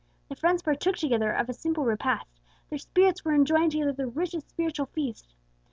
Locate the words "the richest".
3.93-4.49